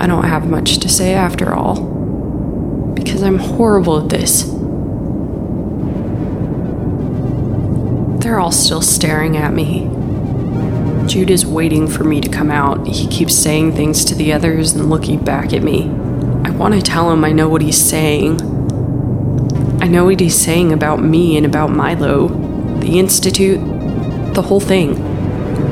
I 0.00 0.06
don't 0.06 0.24
have 0.24 0.48
much 0.48 0.78
to 0.78 0.88
say 0.88 1.14
after 1.14 1.52
all. 1.52 1.82
Because 2.94 3.22
I'm 3.22 3.38
horrible 3.38 4.04
at 4.04 4.08
this. 4.08 4.44
They're 8.22 8.38
all 8.38 8.52
still 8.52 8.82
staring 8.82 9.36
at 9.36 9.52
me. 9.52 9.90
Jude 11.08 11.30
is 11.30 11.44
waiting 11.44 11.88
for 11.88 12.04
me 12.04 12.20
to 12.20 12.28
come 12.28 12.52
out. 12.52 12.86
He 12.86 13.08
keeps 13.08 13.34
saying 13.34 13.74
things 13.74 14.04
to 14.04 14.14
the 14.14 14.32
others 14.32 14.74
and 14.74 14.88
looking 14.88 15.24
back 15.24 15.52
at 15.52 15.62
me. 15.62 15.90
I 16.44 16.50
want 16.50 16.74
to 16.74 16.82
tell 16.82 17.10
him 17.10 17.24
I 17.24 17.32
know 17.32 17.48
what 17.48 17.62
he's 17.62 17.80
saying 17.80 18.49
I 19.82 19.88
know 19.88 20.04
what 20.04 20.20
he's 20.20 20.38
saying 20.38 20.72
about 20.72 21.02
me 21.02 21.36
and 21.36 21.46
about 21.46 21.70
Milo, 21.70 22.28
the 22.80 22.98
Institute, 22.98 23.60
the 24.34 24.42
whole 24.42 24.60
thing. 24.60 25.00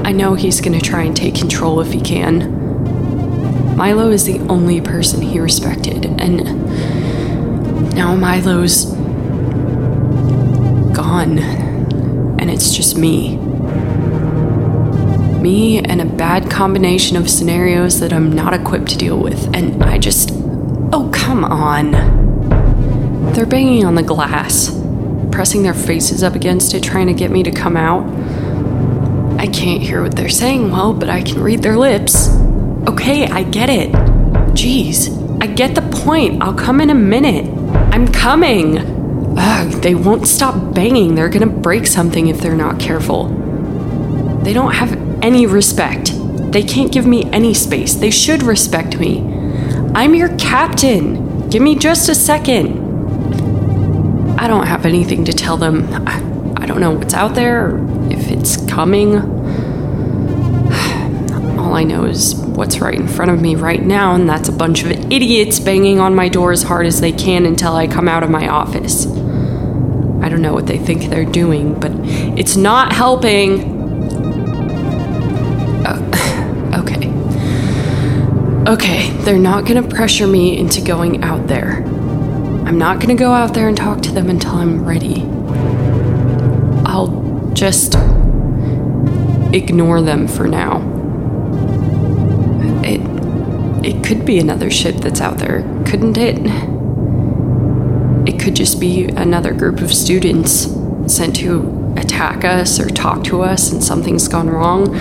I 0.04 0.12
know 0.12 0.34
he's 0.34 0.62
gonna 0.62 0.80
try 0.80 1.02
and 1.02 1.14
take 1.14 1.34
control 1.34 1.80
if 1.80 1.92
he 1.92 2.00
can. 2.00 3.76
Milo 3.76 4.10
is 4.10 4.24
the 4.24 4.38
only 4.48 4.80
person 4.80 5.20
he 5.20 5.38
respected, 5.38 6.06
and 6.06 6.42
now 7.94 8.16
Milo's 8.16 8.86
gone, 10.96 11.38
and 11.38 12.50
it's 12.50 12.74
just 12.74 12.96
me. 12.96 13.36
Me 15.38 15.78
and 15.78 16.00
a 16.00 16.06
bad 16.06 16.50
combination 16.50 17.16
of 17.16 17.30
scenarios 17.30 18.00
that 18.00 18.12
I'm 18.12 18.32
not 18.32 18.54
equipped 18.54 18.88
to 18.88 18.96
deal 18.98 19.18
with, 19.18 19.54
and 19.54 19.82
I 19.84 19.98
just. 19.98 20.30
Oh, 20.92 21.10
come 21.12 21.44
on. 21.44 22.17
They're 23.38 23.46
banging 23.46 23.84
on 23.84 23.94
the 23.94 24.02
glass, 24.02 24.68
pressing 25.30 25.62
their 25.62 25.72
faces 25.72 26.24
up 26.24 26.34
against 26.34 26.74
it, 26.74 26.82
trying 26.82 27.06
to 27.06 27.12
get 27.12 27.30
me 27.30 27.44
to 27.44 27.52
come 27.52 27.76
out. 27.76 28.02
I 29.38 29.46
can't 29.46 29.80
hear 29.80 30.02
what 30.02 30.16
they're 30.16 30.28
saying 30.28 30.72
well, 30.72 30.92
but 30.92 31.08
I 31.08 31.22
can 31.22 31.40
read 31.40 31.62
their 31.62 31.76
lips. 31.76 32.30
Okay, 32.88 33.28
I 33.28 33.44
get 33.44 33.70
it. 33.70 33.92
Jeez, 34.56 35.40
I 35.40 35.46
get 35.46 35.76
the 35.76 35.82
point. 35.82 36.42
I'll 36.42 36.52
come 36.52 36.80
in 36.80 36.90
a 36.90 36.96
minute. 36.96 37.46
I'm 37.94 38.08
coming. 38.08 38.78
Ugh, 39.38 39.70
they 39.82 39.94
won't 39.94 40.26
stop 40.26 40.74
banging. 40.74 41.14
They're 41.14 41.28
gonna 41.28 41.46
break 41.46 41.86
something 41.86 42.26
if 42.26 42.40
they're 42.40 42.56
not 42.56 42.80
careful. 42.80 43.28
They 44.42 44.52
don't 44.52 44.72
have 44.72 44.94
any 45.22 45.46
respect. 45.46 46.10
They 46.50 46.64
can't 46.64 46.90
give 46.90 47.06
me 47.06 47.30
any 47.30 47.54
space. 47.54 47.94
They 47.94 48.10
should 48.10 48.42
respect 48.42 48.98
me. 48.98 49.20
I'm 49.94 50.16
your 50.16 50.36
captain. 50.38 51.48
Give 51.50 51.62
me 51.62 51.76
just 51.76 52.08
a 52.08 52.16
second. 52.16 52.87
I 54.40 54.46
don't 54.46 54.68
have 54.68 54.86
anything 54.86 55.24
to 55.24 55.32
tell 55.32 55.56
them. 55.56 55.92
I, 56.06 56.22
I 56.62 56.66
don't 56.66 56.78
know 56.80 56.92
what's 56.92 57.12
out 57.12 57.34
there, 57.34 57.76
if 58.08 58.30
it's 58.30 58.56
coming. 58.70 59.16
All 61.58 61.74
I 61.74 61.82
know 61.82 62.04
is 62.04 62.36
what's 62.36 62.78
right 62.78 62.94
in 62.94 63.08
front 63.08 63.32
of 63.32 63.40
me 63.40 63.56
right 63.56 63.82
now, 63.82 64.14
and 64.14 64.28
that's 64.28 64.48
a 64.48 64.52
bunch 64.52 64.84
of 64.84 64.92
idiots 64.92 65.58
banging 65.58 65.98
on 65.98 66.14
my 66.14 66.28
door 66.28 66.52
as 66.52 66.62
hard 66.62 66.86
as 66.86 67.00
they 67.00 67.10
can 67.10 67.46
until 67.46 67.74
I 67.74 67.88
come 67.88 68.06
out 68.06 68.22
of 68.22 68.30
my 68.30 68.46
office. 68.46 69.06
I 69.06 70.28
don't 70.28 70.40
know 70.40 70.54
what 70.54 70.68
they 70.68 70.78
think 70.78 71.10
they're 71.10 71.24
doing, 71.24 71.74
but 71.78 71.90
it's 72.38 72.56
not 72.56 72.92
helping. 72.92 73.76
Uh, 75.84 76.74
okay. 76.84 77.08
Okay, 78.70 79.10
they're 79.24 79.36
not 79.36 79.66
gonna 79.66 79.82
pressure 79.82 80.28
me 80.28 80.56
into 80.56 80.80
going 80.80 81.24
out 81.24 81.48
there. 81.48 81.84
I'm 82.68 82.76
not 82.76 83.00
to 83.00 83.14
go 83.14 83.32
out 83.32 83.54
there 83.54 83.66
and 83.66 83.74
talk 83.74 84.02
to 84.02 84.12
them 84.12 84.28
until 84.28 84.56
I'm 84.56 84.84
ready. 84.84 85.22
I'll 86.84 87.50
just 87.54 87.94
ignore 89.54 90.02
them 90.02 90.28
for 90.28 90.46
now. 90.46 90.82
It 92.84 93.00
it 93.86 94.04
could 94.04 94.26
be 94.26 94.38
another 94.38 94.70
ship 94.70 94.96
that's 94.96 95.22
out 95.22 95.38
there, 95.38 95.62
couldn't 95.86 96.18
it? 96.18 96.36
It 98.28 98.38
could 98.38 98.54
just 98.54 98.78
be 98.78 99.04
another 99.06 99.54
group 99.54 99.80
of 99.80 99.90
students 99.90 100.68
sent 101.06 101.36
to 101.36 101.94
attack 101.96 102.44
us 102.44 102.78
or 102.78 102.90
talk 102.90 103.24
to 103.24 103.40
us 103.40 103.72
and 103.72 103.82
something's 103.82 104.28
gone 104.28 104.50
wrong. 104.50 104.94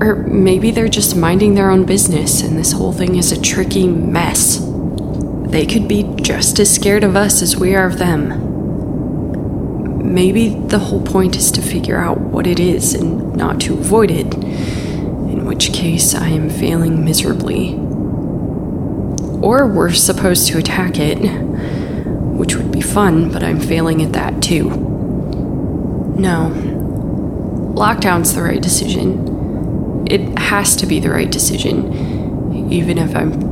Or 0.00 0.14
maybe 0.28 0.70
they're 0.70 0.86
just 0.86 1.16
minding 1.16 1.56
their 1.56 1.70
own 1.70 1.86
business 1.86 2.40
and 2.40 2.56
this 2.56 2.70
whole 2.70 2.92
thing 2.92 3.16
is 3.16 3.32
a 3.32 3.40
tricky 3.40 3.88
mess. 3.88 4.69
They 5.50 5.66
could 5.66 5.88
be 5.88 6.04
just 6.22 6.60
as 6.60 6.72
scared 6.72 7.02
of 7.02 7.16
us 7.16 7.42
as 7.42 7.56
we 7.56 7.74
are 7.74 7.86
of 7.86 7.98
them. 7.98 8.48
Maybe 10.14 10.50
the 10.50 10.78
whole 10.78 11.02
point 11.02 11.34
is 11.34 11.50
to 11.52 11.60
figure 11.60 11.98
out 11.98 12.20
what 12.20 12.46
it 12.46 12.60
is 12.60 12.94
and 12.94 13.34
not 13.34 13.60
to 13.62 13.74
avoid 13.74 14.12
it, 14.12 14.32
in 14.34 15.44
which 15.46 15.72
case 15.72 16.14
I 16.14 16.28
am 16.28 16.50
failing 16.50 17.04
miserably. 17.04 17.74
Or 19.42 19.66
we're 19.66 19.92
supposed 19.92 20.46
to 20.48 20.58
attack 20.58 21.00
it, 21.00 21.18
which 21.18 22.54
would 22.54 22.70
be 22.70 22.80
fun, 22.80 23.32
but 23.32 23.42
I'm 23.42 23.58
failing 23.58 24.02
at 24.02 24.12
that 24.12 24.40
too. 24.40 24.70
No. 26.16 26.52
Lockdown's 27.74 28.34
the 28.34 28.42
right 28.42 28.62
decision. 28.62 30.06
It 30.08 30.38
has 30.38 30.76
to 30.76 30.86
be 30.86 31.00
the 31.00 31.10
right 31.10 31.30
decision, 31.30 32.72
even 32.72 32.98
if 32.98 33.16
I'm 33.16 33.49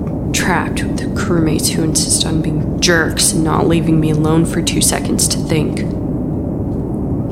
trapped 0.48 0.82
with 0.82 0.96
the 0.96 1.04
crewmates 1.04 1.68
who 1.68 1.82
insist 1.82 2.24
on 2.24 2.40
being 2.40 2.80
jerks 2.80 3.32
and 3.32 3.44
not 3.44 3.66
leaving 3.66 4.00
me 4.00 4.08
alone 4.08 4.46
for 4.46 4.62
two 4.62 4.80
seconds 4.80 5.28
to 5.28 5.36
think. 5.36 5.82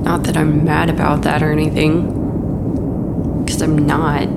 Not 0.02 0.25
that 0.25 0.37
I'm 0.37 0.62
mad 0.66 0.90
about 0.90 1.23
that 1.23 1.42
or 1.42 1.50
anything, 1.50 3.42
because 3.42 3.62
I'm 3.62 3.87
not. 3.87 4.28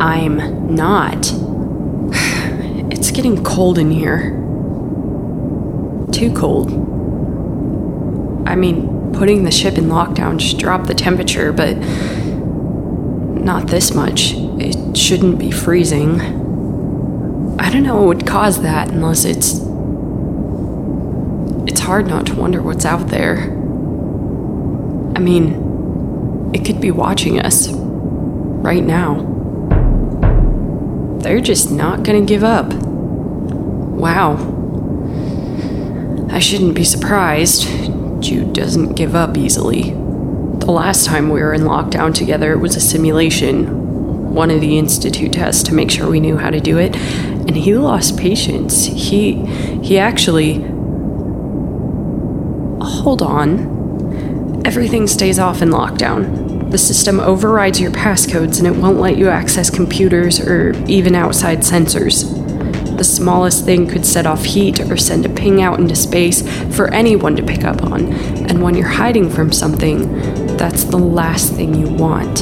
I'm 0.00 0.74
not. 0.74 1.30
It's 2.88 3.10
getting 3.10 3.44
cold 3.44 3.76
in 3.76 3.90
here. 3.90 4.30
Too 6.12 6.32
cold. 6.34 6.70
I 8.48 8.54
mean, 8.54 9.12
putting 9.12 9.44
the 9.44 9.50
ship 9.50 9.76
in 9.76 9.86
lockdown 9.88 10.38
just 10.38 10.56
dropped 10.56 10.86
the 10.86 10.94
temperature, 10.94 11.52
but 11.52 11.76
not 11.76 13.66
this 13.66 13.92
much. 13.92 14.32
It 14.58 14.96
shouldn't 14.96 15.38
be 15.38 15.50
freezing. 15.50 16.45
I 17.58 17.70
don't 17.70 17.82
know 17.82 17.96
what 17.96 18.06
would 18.06 18.26
cause 18.26 18.62
that 18.62 18.90
unless 18.90 19.24
it's. 19.24 19.60
It's 21.70 21.80
hard 21.80 22.06
not 22.06 22.26
to 22.26 22.34
wonder 22.34 22.62
what's 22.62 22.84
out 22.84 23.08
there. 23.08 23.38
I 25.16 25.18
mean, 25.18 26.50
it 26.54 26.64
could 26.64 26.80
be 26.80 26.90
watching 26.90 27.40
us 27.40 27.68
right 27.72 28.84
now. 28.84 29.32
They're 31.20 31.40
just 31.40 31.70
not 31.70 32.02
gonna 32.02 32.20
give 32.20 32.44
up. 32.44 32.72
Wow. 32.72 34.34
I 36.30 36.38
shouldn't 36.38 36.74
be 36.74 36.84
surprised. 36.84 37.66
Jude 38.22 38.52
doesn't 38.52 38.94
give 38.94 39.14
up 39.14 39.36
easily. 39.36 39.90
The 39.90 40.70
last 40.70 41.06
time 41.06 41.30
we 41.30 41.40
were 41.40 41.54
in 41.54 41.62
lockdown 41.62 42.14
together, 42.14 42.52
it 42.52 42.58
was 42.58 42.76
a 42.76 42.80
simulation, 42.80 44.34
one 44.34 44.50
of 44.50 44.60
the 44.60 44.78
institute 44.78 45.32
tests 45.32 45.62
to 45.64 45.74
make 45.74 45.90
sure 45.90 46.10
we 46.10 46.20
knew 46.20 46.36
how 46.36 46.50
to 46.50 46.60
do 46.60 46.78
it, 46.78 46.94
and 47.46 47.56
he 47.56 47.74
lost 47.74 48.18
patience. 48.18 48.86
He 48.86 49.44
he 49.82 49.98
actually 49.98 50.64
Hold 52.86 53.22
on. 53.22 54.62
Everything 54.64 55.06
stays 55.06 55.38
off 55.38 55.62
in 55.62 55.70
lockdown. 55.70 56.70
The 56.70 56.78
system 56.78 57.20
overrides 57.20 57.80
your 57.80 57.90
passcodes 57.90 58.58
and 58.58 58.66
it 58.66 58.80
won't 58.80 58.98
let 58.98 59.16
you 59.16 59.28
access 59.28 59.70
computers 59.70 60.40
or 60.40 60.72
even 60.86 61.14
outside 61.14 61.58
sensors. 61.60 62.26
The 62.96 63.04
smallest 63.04 63.64
thing 63.64 63.86
could 63.86 64.04
set 64.04 64.26
off 64.26 64.44
heat 64.44 64.80
or 64.80 64.96
send 64.96 65.24
a 65.24 65.28
ping 65.28 65.62
out 65.62 65.78
into 65.78 65.94
space 65.94 66.42
for 66.74 66.92
anyone 66.92 67.36
to 67.36 67.42
pick 67.42 67.64
up 67.64 67.82
on. 67.84 68.12
And 68.48 68.62
when 68.62 68.74
you're 68.74 68.88
hiding 68.88 69.30
from 69.30 69.52
something, 69.52 70.56
that's 70.56 70.84
the 70.84 70.98
last 70.98 71.52
thing 71.52 71.74
you 71.74 71.88
want. 71.88 72.40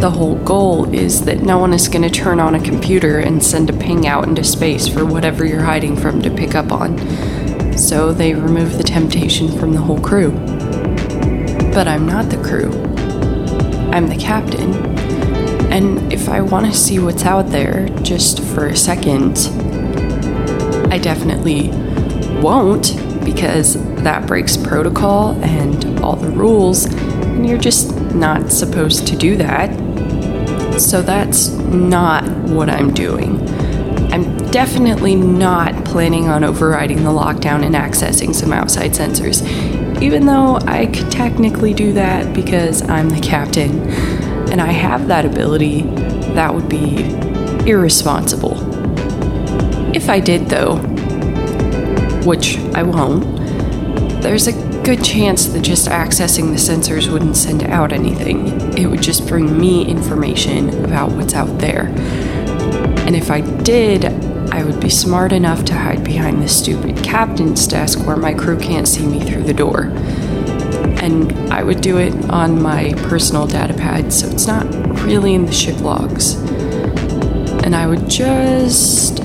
The 0.00 0.10
whole 0.10 0.36
goal 0.36 0.94
is 0.94 1.26
that 1.26 1.40
no 1.42 1.58
one 1.58 1.74
is 1.74 1.86
going 1.86 2.02
to 2.02 2.10
turn 2.10 2.40
on 2.40 2.54
a 2.54 2.60
computer 2.60 3.18
and 3.18 3.44
send 3.44 3.68
a 3.68 3.74
ping 3.74 4.06
out 4.06 4.26
into 4.26 4.42
space 4.42 4.88
for 4.88 5.04
whatever 5.04 5.44
you're 5.44 5.62
hiding 5.62 5.94
from 5.94 6.22
to 6.22 6.30
pick 6.30 6.54
up 6.54 6.72
on. 6.72 6.96
So 7.76 8.10
they 8.14 8.32
remove 8.32 8.78
the 8.78 8.82
temptation 8.82 9.58
from 9.58 9.74
the 9.74 9.80
whole 9.80 10.00
crew. 10.00 10.30
But 11.74 11.86
I'm 11.86 12.06
not 12.06 12.30
the 12.30 12.42
crew. 12.42 12.72
I'm 13.92 14.08
the 14.08 14.16
captain. 14.16 14.72
And 15.70 16.10
if 16.10 16.30
I 16.30 16.40
want 16.40 16.64
to 16.64 16.72
see 16.72 16.98
what's 16.98 17.26
out 17.26 17.50
there 17.50 17.86
just 18.02 18.40
for 18.40 18.68
a 18.68 18.76
second, 18.76 19.36
I 20.90 20.96
definitely 20.96 21.68
won't 22.40 22.96
because 23.22 23.74
that 24.02 24.26
breaks 24.26 24.56
protocol 24.56 25.32
and 25.44 26.00
all 26.00 26.16
the 26.16 26.30
rules, 26.30 26.86
and 26.86 27.46
you're 27.46 27.58
just 27.58 27.94
not 28.14 28.50
supposed 28.50 29.06
to 29.08 29.16
do 29.16 29.36
that. 29.36 29.89
So 30.80 31.02
that's 31.02 31.48
not 31.50 32.28
what 32.48 32.68
I'm 32.68 32.92
doing. 32.92 33.38
I'm 34.12 34.36
definitely 34.50 35.14
not 35.14 35.84
planning 35.84 36.28
on 36.28 36.42
overriding 36.42 37.04
the 37.04 37.10
lockdown 37.10 37.64
and 37.64 37.74
accessing 37.74 38.34
some 38.34 38.52
outside 38.52 38.92
sensors, 38.92 39.46
even 40.02 40.26
though 40.26 40.56
I 40.66 40.86
could 40.86 41.10
technically 41.10 41.74
do 41.74 41.92
that 41.92 42.34
because 42.34 42.82
I'm 42.88 43.10
the 43.10 43.20
captain 43.20 43.88
and 44.50 44.60
I 44.60 44.72
have 44.72 45.06
that 45.08 45.24
ability. 45.24 45.82
That 46.34 46.52
would 46.54 46.68
be 46.68 47.04
irresponsible. 47.68 48.56
If 49.94 50.08
I 50.08 50.18
did, 50.18 50.46
though, 50.48 50.78
which 52.24 52.58
I 52.74 52.82
won't, 52.82 53.22
there's 54.22 54.48
a 54.48 54.69
good 54.82 55.04
chance 55.04 55.46
that 55.46 55.62
just 55.62 55.88
accessing 55.88 56.50
the 56.50 56.56
sensors 56.56 57.12
wouldn't 57.12 57.36
send 57.36 57.62
out 57.64 57.92
anything. 57.92 58.46
It 58.76 58.86
would 58.86 59.02
just 59.02 59.26
bring 59.26 59.58
me 59.58 59.86
information 59.86 60.84
about 60.84 61.12
what's 61.12 61.34
out 61.34 61.58
there. 61.58 61.86
And 63.06 63.14
if 63.14 63.30
I 63.30 63.40
did, 63.40 64.04
I 64.52 64.64
would 64.64 64.80
be 64.80 64.90
smart 64.90 65.32
enough 65.32 65.64
to 65.66 65.74
hide 65.74 66.02
behind 66.04 66.42
the 66.42 66.48
stupid 66.48 66.96
captain's 67.04 67.66
desk 67.66 68.04
where 68.06 68.16
my 68.16 68.34
crew 68.34 68.58
can't 68.58 68.86
see 68.86 69.06
me 69.06 69.20
through 69.20 69.44
the 69.44 69.54
door. 69.54 69.84
And 71.02 71.32
I 71.52 71.62
would 71.62 71.80
do 71.80 71.98
it 71.98 72.12
on 72.30 72.60
my 72.60 72.94
personal 73.08 73.46
data 73.46 73.74
pad, 73.74 74.12
so 74.12 74.28
it's 74.28 74.46
not 74.46 74.64
really 75.02 75.34
in 75.34 75.46
the 75.46 75.52
ship 75.52 75.80
logs. 75.80 76.34
And 77.64 77.74
I 77.76 77.86
would 77.86 78.08
just. 78.08 79.20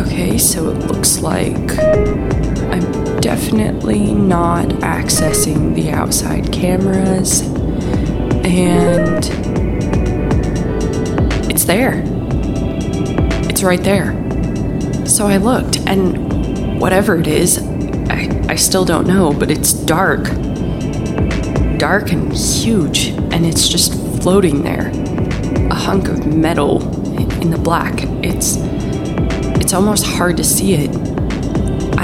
Okay, 0.00 0.38
so 0.38 0.68
it 0.68 0.86
looks 0.86 1.20
like 1.20 1.78
I'm 1.78 3.03
definitely 3.24 4.12
not 4.12 4.68
accessing 4.82 5.74
the 5.74 5.90
outside 5.90 6.52
cameras. 6.52 7.40
And 8.44 9.24
it's 11.50 11.64
there. 11.64 12.02
It's 13.48 13.62
right 13.62 13.82
there. 13.82 14.12
So 15.06 15.26
I 15.26 15.38
looked, 15.38 15.78
and 15.86 16.78
whatever 16.78 17.16
it 17.16 17.26
is, 17.26 17.62
I, 18.10 18.28
I 18.50 18.56
still 18.56 18.84
don't 18.84 19.06
know, 19.06 19.32
but 19.32 19.50
it's 19.50 19.72
dark. 19.72 20.24
Dark 21.78 22.12
and 22.12 22.30
huge, 22.30 23.06
and 23.06 23.46
it's 23.46 23.70
just 23.70 23.94
floating 24.22 24.64
there. 24.64 24.88
A 25.70 25.74
hunk 25.74 26.08
of 26.08 26.26
metal 26.26 26.82
in 27.40 27.48
the 27.48 27.58
black. 27.58 28.02
It's 28.22 28.58
it's 29.62 29.72
almost 29.72 30.04
hard 30.04 30.36
to 30.36 30.44
see 30.44 30.74
it. 30.74 31.13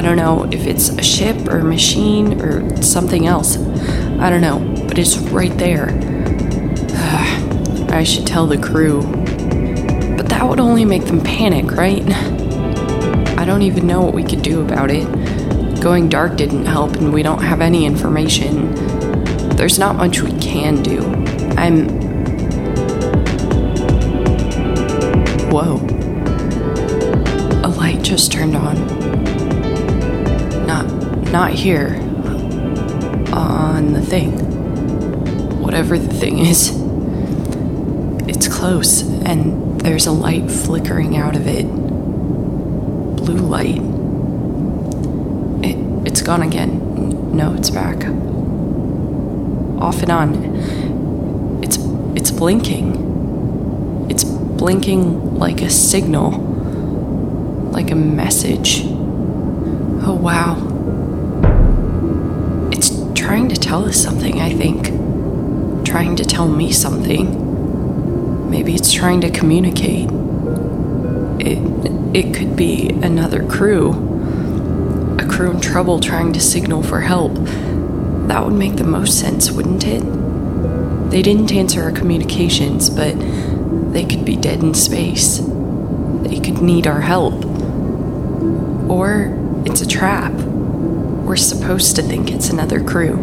I 0.01 0.03
don't 0.03 0.17
know 0.17 0.49
if 0.51 0.67
it's 0.67 0.89
a 0.89 1.03
ship 1.03 1.47
or 1.47 1.59
a 1.59 1.63
machine 1.63 2.41
or 2.41 2.83
something 2.83 3.27
else. 3.27 3.59
I 3.59 4.31
don't 4.31 4.41
know, 4.41 4.59
but 4.89 4.99
it's 4.99 5.19
right 5.19 5.55
there. 5.59 5.91
I 7.91 8.03
should 8.03 8.27
tell 8.27 8.47
the 8.47 8.57
crew. 8.57 9.03
But 10.17 10.31
that 10.31 10.49
would 10.49 10.59
only 10.59 10.87
make 10.87 11.05
them 11.05 11.21
panic, 11.21 11.73
right? 11.73 12.03
I 13.39 13.45
don't 13.45 13.61
even 13.61 13.87
know 13.87 14.01
what 14.01 14.15
we 14.15 14.25
could 14.25 14.41
do 14.41 14.63
about 14.63 14.91
it. 14.91 15.05
Going 15.83 16.09
dark 16.09 16.35
didn't 16.35 16.65
help, 16.65 16.97
and 16.97 17.13
we 17.13 17.23
don't 17.23 17.43
have 17.43 17.61
any 17.61 17.85
information. 17.85 18.75
There's 19.57 19.79
not 19.79 19.97
much 19.97 20.23
we 20.23 20.33
can 20.41 20.83
do. 20.83 21.03
I'm. 21.59 21.89
Whoa. 25.51 25.77
A 27.63 27.69
light 27.69 28.01
just 28.01 28.33
turned 28.33 28.57
on. 28.57 29.10
Not. 31.33 31.53
here. 31.53 31.95
On 33.33 33.93
the 33.93 34.03
thing. 34.03 34.33
Whatever 35.61 35.97
the 35.97 36.13
thing 36.13 36.41
is. 36.41 36.73
It's 38.29 38.49
close, 38.49 39.03
and 39.03 39.81
there's 39.81 40.07
a 40.07 40.11
light 40.11 40.51
flickering 40.51 41.17
out 41.17 41.37
of 41.37 41.47
it. 41.47 41.67
Blue 43.17 43.37
light. 43.37 43.81
It, 45.65 45.77
it's 46.07 46.21
gone 46.21 46.43
again. 46.43 47.37
No, 47.37 47.55
it's 47.55 47.71
back. 47.71 48.05
Off 49.81 50.03
and 50.03 50.11
on. 50.11 51.63
It's 51.63 51.79
it's 52.17 52.33
blinking. 52.33 54.09
It's 54.11 54.25
blinking 54.25 55.37
like 55.37 55.63
a 55.63 55.71
signal. 55.71 56.33
Like 57.71 57.93
a 57.93 57.97
message. 57.97 58.83
Oh 58.85 60.19
wow. 60.21 60.70
Trying 63.31 63.49
to 63.51 63.61
tell 63.61 63.85
us 63.85 63.97
something, 63.97 64.41
I 64.41 64.53
think. 64.53 64.87
Trying 65.87 66.17
to 66.17 66.25
tell 66.25 66.49
me 66.49 66.73
something. 66.73 68.51
Maybe 68.51 68.75
it's 68.75 68.93
trying 68.93 69.21
to 69.21 69.31
communicate. 69.31 70.11
It 71.39 71.61
it 72.13 72.35
could 72.35 72.57
be 72.57 72.89
another 72.89 73.47
crew. 73.47 73.93
A 75.21 75.25
crew 75.29 75.53
in 75.53 75.61
trouble 75.61 76.01
trying 76.01 76.33
to 76.33 76.41
signal 76.41 76.83
for 76.83 77.03
help. 77.03 77.33
That 78.27 78.45
would 78.45 78.55
make 78.55 78.75
the 78.75 78.83
most 78.83 79.21
sense, 79.21 79.53
wouldn't 79.53 79.87
it? 79.87 80.03
They 81.13 81.23
didn't 81.23 81.53
answer 81.53 81.85
our 81.85 81.93
communications, 81.93 82.91
but 82.91 83.15
they 83.93 84.07
could 84.07 84.25
be 84.25 84.35
dead 84.35 84.61
in 84.61 84.75
space. 84.75 85.39
They 85.39 86.41
could 86.41 86.61
need 86.63 86.89
our 86.89 87.03
help. 87.03 87.45
Or 88.91 89.39
it's 89.67 89.83
a 89.83 89.87
trap. 89.87 90.33
We're 91.31 91.37
supposed 91.37 91.95
to 91.95 92.03
think 92.03 92.33
it's 92.33 92.51
another 92.51 92.83
crew. 92.83 93.15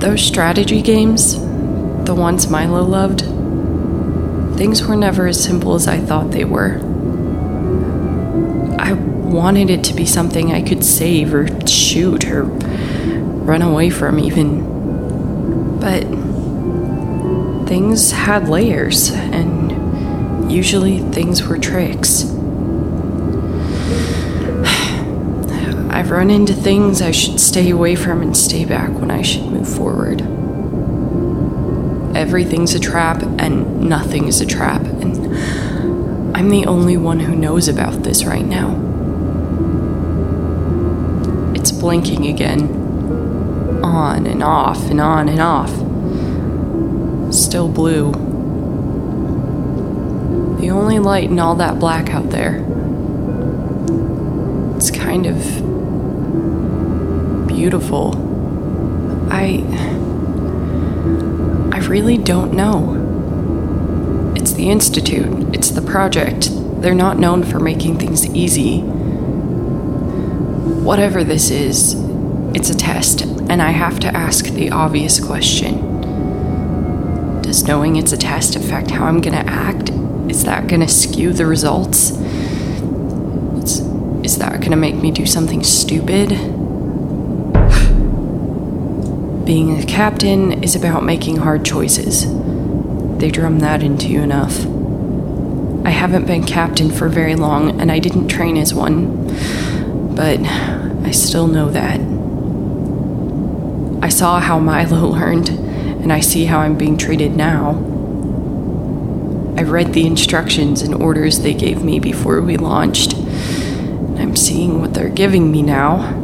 Those 0.00 0.20
strategy 0.20 0.82
games, 0.82 1.36
the 2.04 2.16
ones 2.16 2.50
Milo 2.50 2.82
loved, 2.82 3.20
things 4.58 4.84
were 4.84 4.96
never 4.96 5.28
as 5.28 5.40
simple 5.40 5.76
as 5.76 5.86
I 5.86 6.00
thought 6.00 6.32
they 6.32 6.44
were. 6.44 6.80
I 8.76 8.92
wanted 8.94 9.70
it 9.70 9.84
to 9.84 9.94
be 9.94 10.04
something 10.04 10.52
I 10.52 10.62
could 10.62 10.84
save 10.84 11.32
or 11.32 11.46
shoot 11.64 12.28
or 12.28 12.42
run 12.42 13.62
away 13.62 13.88
from, 13.88 14.18
even. 14.18 15.78
But 15.78 16.02
things 17.68 18.10
had 18.10 18.48
layers, 18.48 19.12
and 19.12 20.50
usually 20.50 20.98
things 20.98 21.46
were 21.46 21.56
tricks. 21.56 22.33
I've 26.04 26.10
run 26.10 26.28
into 26.30 26.52
things 26.52 27.00
I 27.00 27.12
should 27.12 27.40
stay 27.40 27.70
away 27.70 27.94
from 27.94 28.20
and 28.20 28.36
stay 28.36 28.66
back 28.66 28.90
when 28.90 29.10
I 29.10 29.22
should 29.22 29.46
move 29.46 29.66
forward. 29.66 30.20
Everything's 32.14 32.74
a 32.74 32.78
trap 32.78 33.22
and 33.22 33.88
nothing 33.88 34.28
is 34.28 34.42
a 34.42 34.44
trap, 34.44 34.82
and 34.82 36.36
I'm 36.36 36.50
the 36.50 36.66
only 36.66 36.98
one 36.98 37.20
who 37.20 37.34
knows 37.34 37.68
about 37.68 38.02
this 38.02 38.26
right 38.26 38.44
now. 38.44 38.72
It's 41.54 41.72
blinking 41.72 42.26
again, 42.26 42.68
on 43.82 44.26
and 44.26 44.42
off 44.42 44.90
and 44.90 45.00
on 45.00 45.30
and 45.30 45.40
off. 45.40 45.70
Still 47.34 47.70
blue. 47.70 48.12
The 50.60 50.68
only 50.68 50.98
light 50.98 51.30
in 51.30 51.38
all 51.38 51.54
that 51.54 51.78
black 51.78 52.10
out 52.10 52.28
there. 52.28 52.62
It's 54.76 54.90
kind 54.90 55.24
of 55.24 55.63
beautiful. 57.64 58.12
I. 59.32 59.64
I 61.72 61.78
really 61.86 62.18
don't 62.18 62.52
know. 62.52 64.34
It's 64.36 64.52
the 64.52 64.68
Institute, 64.68 65.54
it's 65.54 65.70
the 65.70 65.80
project. 65.80 66.50
They're 66.82 66.94
not 66.94 67.18
known 67.18 67.42
for 67.42 67.58
making 67.58 67.98
things 67.98 68.26
easy. 68.26 68.80
Whatever 70.90 71.24
this 71.24 71.50
is, 71.50 71.94
it's 72.54 72.68
a 72.68 72.76
test, 72.76 73.22
and 73.22 73.62
I 73.62 73.70
have 73.70 73.98
to 74.00 74.08
ask 74.08 74.44
the 74.44 74.70
obvious 74.70 75.18
question 75.18 75.80
Does 77.40 77.66
knowing 77.66 77.96
it's 77.96 78.12
a 78.12 78.18
test 78.18 78.56
affect 78.56 78.90
how 78.90 79.06
I'm 79.06 79.22
gonna 79.22 79.46
act? 79.46 79.88
Is 80.28 80.44
that 80.44 80.66
gonna 80.66 80.86
skew 80.86 81.32
the 81.32 81.46
results? 81.46 82.10
Is, 83.62 83.80
is 84.22 84.36
that 84.36 84.60
gonna 84.60 84.76
make 84.76 84.96
me 84.96 85.10
do 85.10 85.24
something 85.24 85.62
stupid? 85.62 86.62
Being 89.44 89.78
a 89.78 89.84
captain 89.84 90.62
is 90.62 90.74
about 90.74 91.04
making 91.04 91.36
hard 91.36 91.66
choices. 91.66 92.24
They 93.18 93.30
drum 93.30 93.58
that 93.58 93.82
into 93.82 94.08
you 94.08 94.22
enough. 94.22 94.64
I 95.86 95.90
haven't 95.90 96.26
been 96.26 96.44
captain 96.44 96.90
for 96.90 97.10
very 97.10 97.36
long, 97.36 97.78
and 97.78 97.92
I 97.92 97.98
didn't 97.98 98.28
train 98.28 98.56
as 98.56 98.72
one, 98.72 99.26
but 100.14 100.40
I 100.40 101.10
still 101.10 101.46
know 101.46 101.68
that. 101.68 102.00
I 104.02 104.08
saw 104.08 104.40
how 104.40 104.58
Milo 104.58 105.06
learned, 105.12 105.50
and 105.50 106.10
I 106.10 106.20
see 106.20 106.46
how 106.46 106.60
I'm 106.60 106.78
being 106.78 106.96
treated 106.96 107.36
now. 107.36 107.72
I 109.58 109.62
read 109.62 109.92
the 109.92 110.06
instructions 110.06 110.80
and 110.80 110.94
orders 110.94 111.40
they 111.40 111.52
gave 111.52 111.84
me 111.84 112.00
before 112.00 112.40
we 112.40 112.56
launched. 112.56 113.12
And 113.12 114.18
I'm 114.18 114.36
seeing 114.36 114.80
what 114.80 114.94
they're 114.94 115.10
giving 115.10 115.52
me 115.52 115.60
now. 115.60 116.23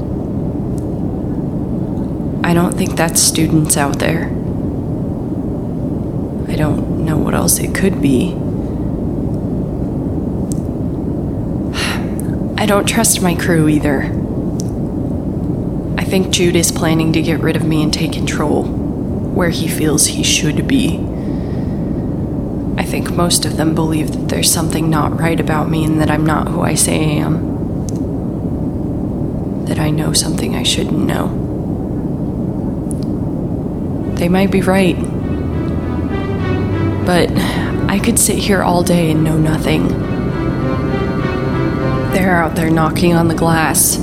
I 2.50 2.52
don't 2.52 2.76
think 2.76 2.96
that's 2.96 3.22
students 3.22 3.76
out 3.76 4.00
there. 4.00 4.24
I 6.48 6.56
don't 6.56 7.04
know 7.04 7.16
what 7.16 7.32
else 7.32 7.60
it 7.60 7.76
could 7.76 8.02
be. 8.02 8.32
I 12.60 12.66
don't 12.66 12.88
trust 12.88 13.22
my 13.22 13.36
crew 13.36 13.68
either. 13.68 14.02
I 15.96 16.02
think 16.02 16.32
Jude 16.32 16.56
is 16.56 16.72
planning 16.72 17.12
to 17.12 17.22
get 17.22 17.38
rid 17.38 17.54
of 17.54 17.64
me 17.64 17.84
and 17.84 17.94
take 17.94 18.14
control 18.14 18.64
where 18.64 19.50
he 19.50 19.68
feels 19.68 20.06
he 20.06 20.24
should 20.24 20.66
be. 20.66 20.96
I 22.76 22.84
think 22.84 23.12
most 23.12 23.44
of 23.44 23.58
them 23.58 23.76
believe 23.76 24.10
that 24.10 24.28
there's 24.28 24.52
something 24.52 24.90
not 24.90 25.20
right 25.20 25.38
about 25.38 25.70
me 25.70 25.84
and 25.84 26.00
that 26.00 26.10
I'm 26.10 26.26
not 26.26 26.48
who 26.48 26.62
I 26.62 26.74
say 26.74 26.98
I 26.98 27.24
am. 27.24 27.86
That 29.66 29.78
I 29.78 29.90
know 29.90 30.12
something 30.12 30.56
I 30.56 30.64
shouldn't 30.64 31.06
know. 31.06 31.39
They 34.20 34.28
might 34.28 34.50
be 34.50 34.60
right. 34.60 34.96
But 37.06 37.30
I 37.88 37.98
could 38.04 38.18
sit 38.18 38.36
here 38.36 38.62
all 38.62 38.82
day 38.82 39.10
and 39.10 39.24
know 39.24 39.38
nothing. 39.38 39.88
They're 42.12 42.36
out 42.36 42.54
there 42.54 42.68
knocking 42.68 43.14
on 43.14 43.28
the 43.28 43.34
glass. 43.34 43.98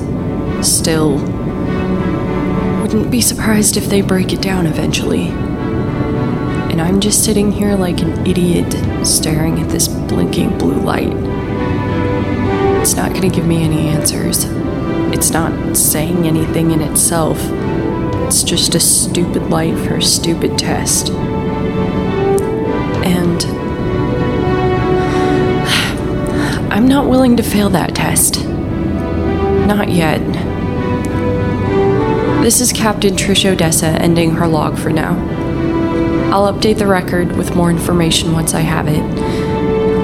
Still. 0.64 1.18
Wouldn't 2.82 3.12
be 3.12 3.22
surprised 3.22 3.78
if 3.78 3.90
they 3.90 4.02
break 4.02 4.34
it 4.34 4.42
down 4.42 4.66
eventually. 4.66 5.28
And 5.28 6.82
I'm 6.82 7.00
just 7.00 7.24
sitting 7.24 7.52
here 7.52 7.76
like 7.76 8.02
an 8.02 8.26
idiot, 8.26 8.74
staring 9.06 9.60
at 9.60 9.70
this 9.70 9.88
blinking 9.88 10.58
blue 10.58 10.82
light. 10.82 11.14
It's 12.82 12.96
not 12.96 13.14
gonna 13.14 13.30
give 13.30 13.46
me 13.46 13.62
any 13.62 13.90
answers. 13.90 14.46
It's 15.14 15.30
not 15.30 15.78
saying 15.78 16.26
anything 16.26 16.72
in 16.72 16.82
itself. 16.82 17.40
It's 18.28 18.44
just 18.44 18.76
a 18.76 18.80
stupid 18.82 19.44
light 19.50 19.78
for 19.88 19.96
a 19.96 20.02
stupid 20.02 20.60
test. 20.60 21.12
And 23.06 23.44
I'm 26.74 26.90
not 26.90 27.08
willing 27.08 27.38
to 27.38 27.44
fail 27.44 27.70
that 27.70 27.96
test. 27.96 28.44
Not 28.46 29.90
yet. 29.90 30.20
This 32.44 32.60
is 32.60 32.74
Captain 32.74 33.16
Trish 33.16 33.50
Odessa 33.50 33.88
ending 33.88 34.32
her 34.32 34.46
log 34.46 34.78
for 34.78 34.90
now. 34.90 35.14
I'll 36.30 36.54
update 36.54 36.80
the 36.80 36.88
record 36.88 37.38
with 37.38 37.56
more 37.56 37.70
information 37.70 38.34
once 38.34 38.54
I 38.54 38.60
have 38.60 38.90
it. 38.90 39.04